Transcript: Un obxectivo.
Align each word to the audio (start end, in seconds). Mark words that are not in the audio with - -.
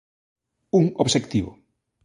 Un 0.79 0.85
obxectivo. 1.03 1.51